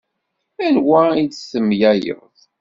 [0.65, 2.21] Anwa i d-temlaleḍ?